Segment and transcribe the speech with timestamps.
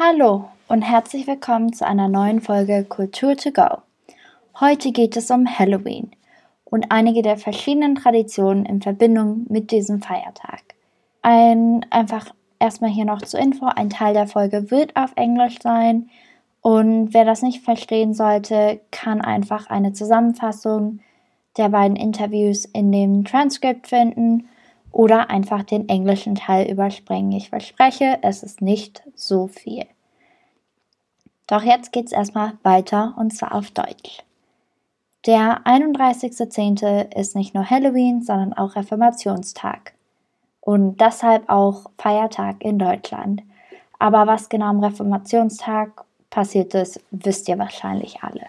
[0.00, 3.78] Hallo und herzlich willkommen zu einer neuen Folge Kultur to go.
[4.60, 6.12] Heute geht es um Halloween
[6.64, 10.62] und einige der verschiedenen Traditionen in Verbindung mit diesem Feiertag.
[11.22, 16.10] Ein einfach erstmal hier noch zur Info, ein Teil der Folge wird auf Englisch sein
[16.60, 21.00] und wer das nicht verstehen sollte, kann einfach eine Zusammenfassung
[21.56, 24.48] der beiden Interviews in dem Transkript finden
[24.92, 27.32] oder einfach den englischen Teil überspringen.
[27.32, 29.86] Ich verspreche, es ist nicht so viel.
[31.46, 34.22] Doch jetzt geht's erstmal weiter und zwar auf Deutsch.
[35.26, 37.16] Der 31.10.
[37.16, 39.94] ist nicht nur Halloween, sondern auch Reformationstag.
[40.60, 43.42] Und deshalb auch Feiertag in Deutschland.
[43.98, 48.46] Aber was genau am Reformationstag passiert ist, wisst ihr wahrscheinlich alle.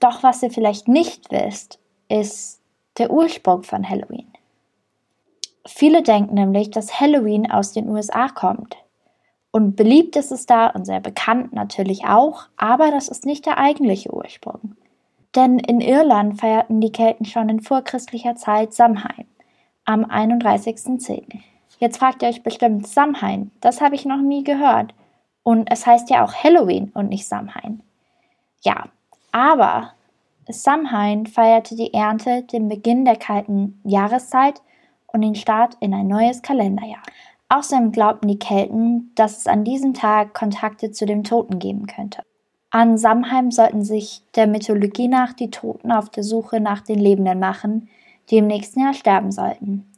[0.00, 2.60] Doch was ihr vielleicht nicht wisst, ist
[2.98, 4.33] der Ursprung von Halloween.
[5.66, 8.76] Viele denken nämlich, dass Halloween aus den USA kommt.
[9.50, 13.58] Und beliebt ist es da und sehr bekannt natürlich auch, aber das ist nicht der
[13.58, 14.76] eigentliche Ursprung.
[15.34, 19.26] Denn in Irland feierten die Kelten schon in vorchristlicher Zeit Samhain
[19.84, 21.40] am 31.10.
[21.78, 24.94] Jetzt fragt ihr euch bestimmt Samhain, das habe ich noch nie gehört.
[25.42, 27.82] Und es heißt ja auch Halloween und nicht Samhain.
[28.62, 28.86] Ja,
[29.30, 29.92] aber
[30.48, 34.62] Samhain feierte die Ernte, den Beginn der kalten Jahreszeit
[35.14, 37.02] und den Start in ein neues Kalenderjahr.
[37.48, 42.22] Außerdem glaubten die Kelten, dass es an diesem Tag Kontakte zu dem Toten geben könnte.
[42.70, 47.38] An Samhain sollten sich der Mythologie nach die Toten auf der Suche nach den Lebenden
[47.38, 47.88] machen,
[48.28, 49.88] die im nächsten Jahr sterben sollten.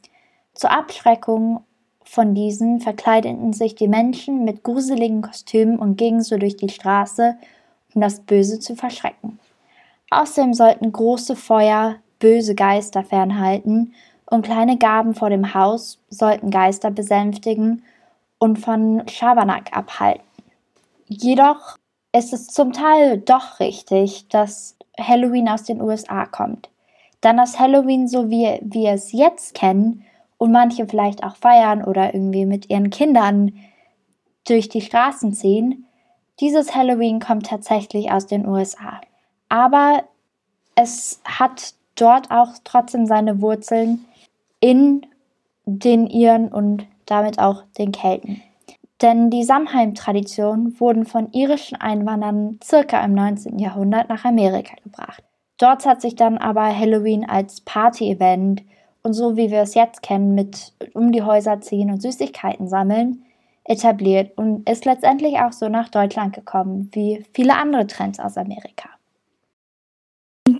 [0.53, 1.61] Zur Abschreckung
[2.03, 7.37] von diesen verkleideten sich die Menschen mit gruseligen Kostümen und gingen so durch die Straße,
[7.95, 9.39] um das Böse zu verschrecken.
[10.11, 13.93] Außerdem sollten große Feuer böse Geister fernhalten
[14.29, 17.83] und kleine Gaben vor dem Haus sollten Geister besänftigen
[18.39, 20.23] und von Schabernack abhalten.
[21.07, 21.77] Jedoch
[22.13, 26.69] ist es zum Teil doch richtig, dass Halloween aus den USA kommt.
[27.21, 30.03] Dann das Halloween, so wie wir es jetzt kennen,
[30.37, 33.53] und manche vielleicht auch feiern oder irgendwie mit ihren Kindern
[34.47, 35.85] durch die Straßen ziehen,
[36.39, 39.01] dieses Halloween kommt tatsächlich aus den USA.
[39.49, 40.03] Aber
[40.75, 44.05] es hat dort auch trotzdem seine Wurzeln
[44.59, 45.05] in
[45.65, 48.41] den Iren und damit auch den Kelten.
[49.01, 53.59] Denn die Samhain-Traditionen wurden von irischen Einwanderern circa im 19.
[53.59, 55.23] Jahrhundert nach Amerika gebracht.
[55.59, 58.63] Dort hat sich dann aber Halloween als Party-Event
[59.03, 63.23] und so wie wir es jetzt kennen, mit um die Häuser ziehen und Süßigkeiten sammeln,
[63.63, 68.89] etabliert und ist letztendlich auch so nach Deutschland gekommen, wie viele andere Trends aus Amerika.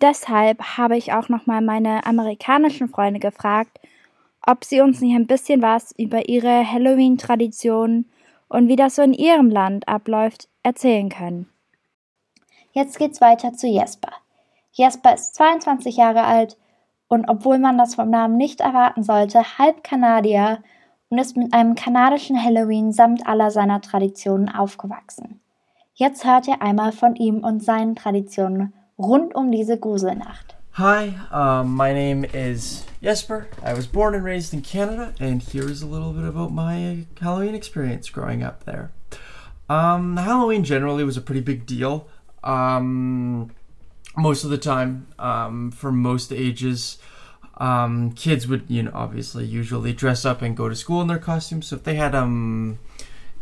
[0.02, 3.80] Deshalb habe ich auch nochmal meine amerikanischen Freunde gefragt,
[4.46, 8.06] ob sie uns nicht ein bisschen was über ihre Halloween-Tradition
[8.48, 11.50] und wie das so in ihrem Land abläuft, erzählen können.
[12.74, 14.12] Jetzt geht's weiter zu Jesper.
[14.72, 16.58] Jesper ist 22 Jahre alt
[17.08, 20.60] und obwohl man das vom Namen nicht erwarten sollte, halb Kanadier
[21.10, 25.42] und ist mit einem kanadischen Halloween samt aller seiner Traditionen aufgewachsen.
[25.96, 30.56] Jetzt hört ihr einmal von ihm und seinen Traditionen rund um diese Gruselnacht.
[30.74, 33.48] Hi, um, my name is Jesper.
[33.64, 37.06] I was born and raised in Canada, and here is a little bit about my
[37.20, 38.92] Halloween experience growing up there.
[39.70, 42.08] Um, Halloween generally was a pretty big deal.
[42.44, 43.52] Um,
[44.16, 46.98] most of the time um, for most ages
[47.58, 51.18] um, kids would you know obviously usually dress up and go to school in their
[51.18, 52.78] costumes so if they had um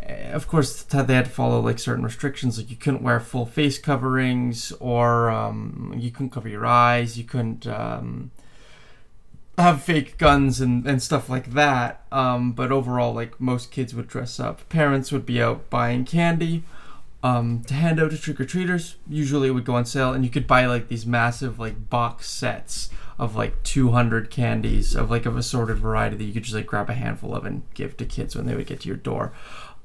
[0.08, 3.78] of course they had to follow like certain restrictions like you couldn't wear full face
[3.78, 8.32] coverings or um, you couldn't cover your eyes you couldn't um,
[9.58, 14.08] have fake guns and, and stuff like that um, but overall like most kids would
[14.08, 16.64] dress up parents would be out buying candy
[17.26, 18.98] um, to hand out to trick or treaters.
[19.10, 22.30] Usually it would go on sale, and you could buy like these massive like box
[22.30, 26.68] sets of like 200 candies of like of assorted variety that you could just like
[26.68, 29.34] grab a handful of and give to kids when they would get to your door.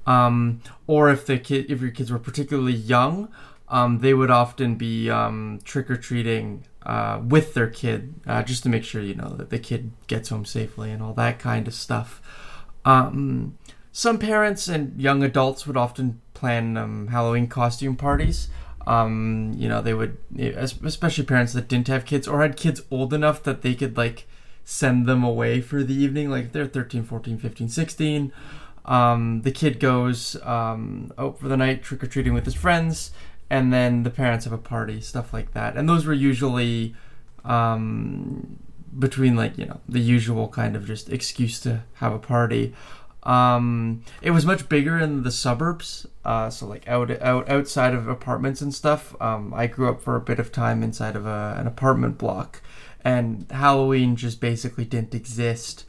[0.07, 3.29] Um, or if the kid, if your kids were particularly young,
[3.69, 8.63] um, they would often be um, trick or treating uh, with their kid, uh, just
[8.65, 11.69] to make sure you know that the kid gets home safely and all that kind
[11.69, 12.21] of stuff.
[12.85, 13.59] Um,
[13.93, 18.49] some parents and young adults would often plan um, Halloween costume parties.
[18.87, 23.13] Um, you know, they would, especially parents that didn't have kids or had kids old
[23.13, 24.27] enough that they could like
[24.65, 28.33] send them away for the evening, like if they're 13, 14, 15, 16.
[28.85, 33.13] Um, the kid goes um, out for the night trick or treating with his friends,
[33.49, 35.77] and then the parents have a party, stuff like that.
[35.77, 36.95] And those were usually
[37.45, 38.59] um,
[38.99, 42.75] between like you know the usual kind of just excuse to have a party
[43.23, 48.09] Um, it was much bigger in the suburbs, uh, so like out out outside of
[48.09, 49.15] apartments and stuff.
[49.21, 52.63] Um, I grew up for a bit of time inside of a, an apartment block,
[53.05, 55.85] and Halloween just basically didn't exist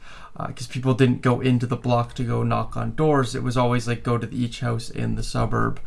[0.46, 3.34] because uh, people didn't go into the block to go knock on doors.
[3.34, 5.80] It was always like go to each house in the suburb.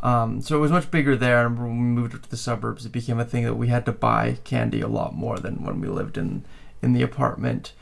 [0.00, 1.46] Um, so it was much bigger there.
[1.46, 3.86] And when we moved up to the suburbs, it became a thing that we had
[3.86, 6.44] to buy candy a lot more than when we lived in
[6.82, 7.72] in the apartment.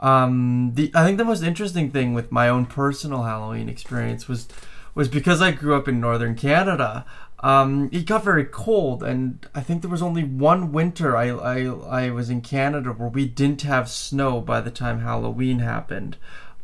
[0.00, 4.48] Um, the I think the most interesting thing with my own personal Halloween experience was
[4.94, 7.04] was because I grew up in northern Canada.
[7.40, 11.64] Um, it got very cold, and I think there was only one winter I, I
[11.66, 16.16] I was in Canada where we didn't have snow by the time Halloween happened,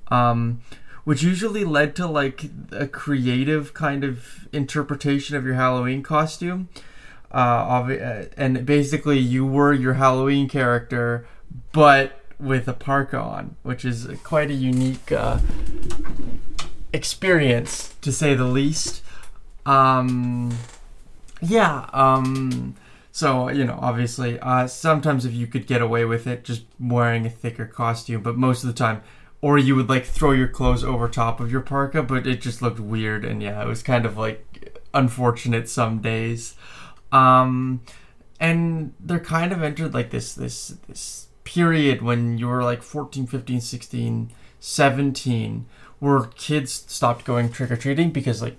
[0.09, 0.63] um,
[1.05, 6.69] which usually led to like a creative kind of interpretation of your Halloween costume.
[7.33, 11.27] Uh, uh and basically, you were your Halloween character,
[11.73, 15.39] but with a parka on, which is quite a unique uh,
[16.93, 19.03] experience to say the least.
[19.67, 20.57] Um,
[21.41, 21.89] yeah.
[21.93, 22.77] Um,
[23.13, 27.27] so you know, obviously, uh, sometimes if you could get away with it, just wearing
[27.27, 29.03] a thicker costume, but most of the time,
[29.41, 32.63] or you would like throw your clothes over top of your parka, but it just
[32.63, 36.57] looked weird, and yeah, it was kind of like unfortunate some days.
[37.13, 37.83] Um,
[38.41, 43.27] and they're kind of entered like this this this period when you were like 14,
[43.27, 44.31] 15, 16,
[44.61, 45.67] 17
[46.01, 48.57] where kids stopped going trick or treating because like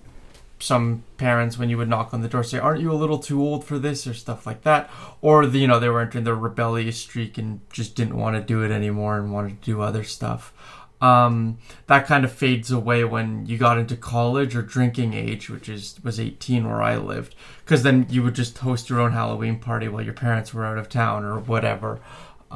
[0.58, 3.40] some parents when you would knock on the door say aren't you a little too
[3.42, 4.06] old for this?
[4.06, 4.90] or stuff like that.
[5.20, 8.42] Or the, you know they were entering their rebellious streak and just didn't want to
[8.42, 10.52] do it anymore and wanted to do other stuff.
[10.98, 15.68] Um, that kind of fades away when you got into college or drinking age which
[15.68, 19.58] is was 18 where i lived because then you would just host your own halloween
[19.58, 22.00] party while your parents were out of town or whatever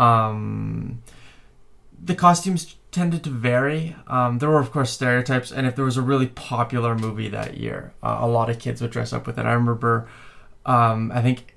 [0.00, 1.02] um,
[2.02, 3.94] the costumes tended to vary.
[4.06, 7.56] Um, there were, of course, stereotypes, and if there was a really popular movie that
[7.56, 9.46] year, uh, a lot of kids would dress up with it.
[9.46, 10.08] I remember,
[10.64, 11.54] um, I think,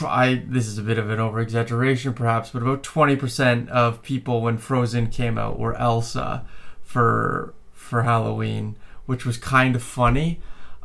[0.00, 4.02] I this is a bit of an over exaggeration, perhaps, but about twenty percent of
[4.02, 6.44] people when Frozen came out were Elsa
[6.82, 8.76] for for Halloween,
[9.06, 10.40] which was kind of funny,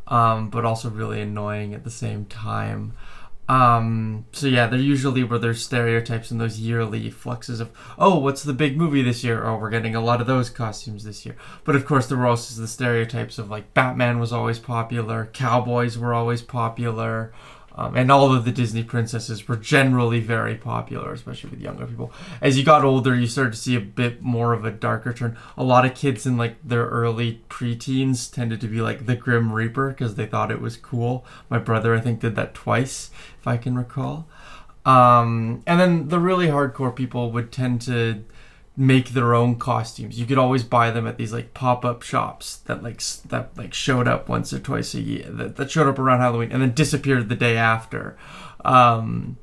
[0.07, 2.93] um, but also really annoying at the same time.
[3.47, 8.43] Um, so yeah, there usually were there's stereotypes and those yearly fluxes of, oh, what's
[8.43, 9.45] the big movie this year?
[9.45, 11.35] Oh, we're getting a lot of those costumes this year.
[11.63, 15.97] But of course, there were also the stereotypes of like Batman was always popular, cowboys
[15.97, 17.33] were always popular,
[17.75, 22.11] um, and all of the Disney princesses were generally very popular, especially with younger people.
[22.41, 25.37] As you got older, you started to see a bit more of a darker turn.
[25.57, 29.51] A lot of kids in like their early preteens tended to be like the Grim
[29.51, 31.25] Reaper because they thought it was cool.
[31.49, 34.27] My brother, I think, did that twice, if I can recall.
[34.85, 38.23] Um, and then the really hardcore people would tend to
[38.77, 40.19] make their own costumes.
[40.19, 44.07] You could always buy them at these like pop-up shops that like that like showed
[44.07, 47.29] up once or twice a year that, that showed up around Halloween and then disappeared
[47.29, 48.17] the day after.
[48.65, 49.37] Um,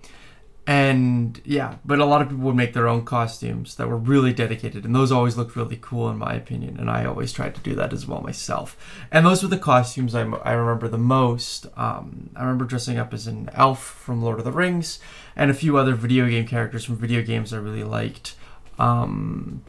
[0.65, 4.33] and yeah, but a lot of people would make their own costumes that were really
[4.33, 6.79] dedicated, and those always looked really cool in my opinion.
[6.79, 8.77] And I always tried to do that as well myself.
[9.11, 11.67] And those were the costumes I, I remember the most.
[11.77, 15.01] Um, I remember dressing up as an elf from Lord of the Rings,
[15.35, 18.37] and a few other video game characters from video games I really liked.
[18.83, 19.63] Um,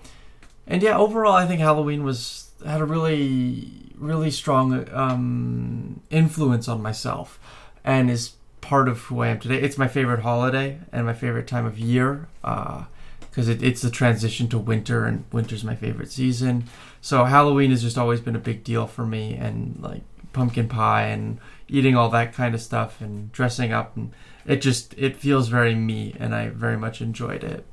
[0.65, 6.81] and yeah, overall, I think Halloween was had a really, really strong um, influence on
[6.81, 7.39] myself,
[7.83, 9.59] and is part of who I am today.
[9.59, 13.91] It's my favorite holiday and my favorite time of year because uh, it, it's the
[13.91, 16.63] transition to winter, and winter's my favorite season.
[17.01, 20.01] So Halloween has just always been a big deal for me, and like
[20.31, 24.11] pumpkin pie and eating all that kind of stuff and dressing up and
[24.47, 27.65] it just it feels very me and I very much enjoyed it.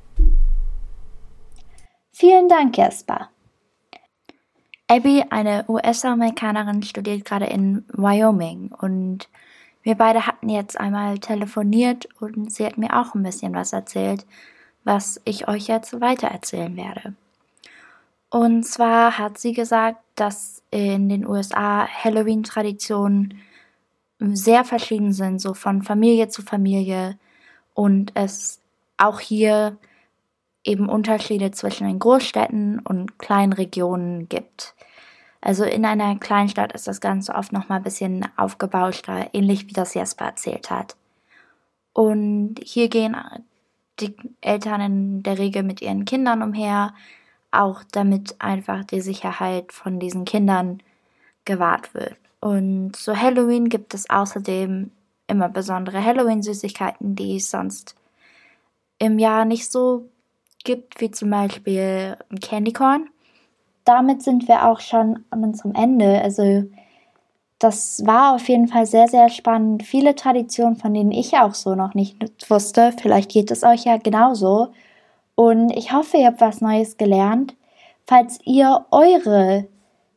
[2.11, 3.29] Vielen Dank, Jesper.
[4.87, 9.29] Abby, eine US-Amerikanerin, studiert gerade in Wyoming und
[9.83, 14.25] wir beide hatten jetzt einmal telefoniert und sie hat mir auch ein bisschen was erzählt,
[14.83, 17.13] was ich euch jetzt weitererzählen werde.
[18.29, 23.39] Und zwar hat sie gesagt, dass in den USA Halloween-Traditionen
[24.19, 27.17] sehr verschieden sind, so von Familie zu Familie
[27.73, 28.59] und es
[28.97, 29.77] auch hier
[30.63, 34.75] eben Unterschiede zwischen den Großstädten und kleinen Regionen gibt.
[35.41, 39.73] Also in einer Kleinstadt ist das Ganze oft noch mal ein bisschen aufgebauschter, ähnlich wie
[39.73, 40.95] das Jesper erzählt hat.
[41.93, 43.17] Und hier gehen
[43.99, 46.93] die Eltern in der Regel mit ihren Kindern umher,
[47.51, 50.81] auch damit einfach die Sicherheit von diesen Kindern
[51.43, 52.15] gewahrt wird.
[52.39, 54.91] Und zu Halloween gibt es außerdem
[55.27, 57.95] immer besondere Halloween-Süßigkeiten, die es sonst
[58.99, 60.09] im Jahr nicht so
[60.63, 63.09] gibt, wie zum Beispiel Candy Corn.
[63.85, 66.21] damit sind wir auch schon an unserem Ende.
[66.21, 66.63] Also
[67.61, 69.83] das war auf jeden Fall sehr, sehr spannend.
[69.83, 72.17] Viele Traditionen, von denen ich auch so noch nicht
[72.49, 72.93] wusste.
[72.99, 74.69] Vielleicht geht es euch ja genauso.
[75.35, 77.55] Und ich hoffe, ihr habt was Neues gelernt.
[78.07, 79.67] Falls ihr eure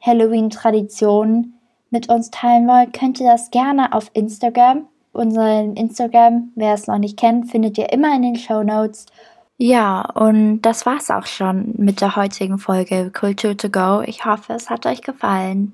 [0.00, 1.54] Halloween-Traditionen
[1.90, 4.86] mit uns teilen wollt, könnt ihr das gerne auf Instagram.
[5.12, 9.06] Unseren Instagram, wer es noch nicht kennt, findet ihr immer in den Show Notes.
[9.56, 14.00] Ja, und das war's auch schon mit der heutigen Folge Culture to Go.
[14.04, 15.72] Ich hoffe, es hat euch gefallen.